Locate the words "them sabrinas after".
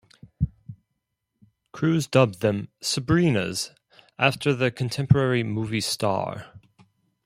2.41-4.51